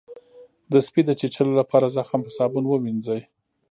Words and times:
د 0.71 0.73
سپي 0.85 1.01
د 1.05 1.11
چیچلو 1.19 1.53
لپاره 1.61 1.93
زخم 1.97 2.19
په 2.25 2.31
صابون 2.37 2.63
ووینځئ 2.67 3.21